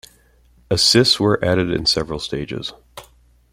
[0.71, 2.73] Assists were added in several stages.